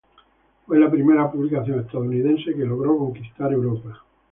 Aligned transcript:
Fue 0.65 0.79
la 0.79 0.89
primera 0.89 1.31
publicación 1.31 1.81
estadounidense 1.81 2.55
que 2.55 2.65
logró 2.65 2.97
conquistar 2.97 3.53
Europa. 3.53 4.01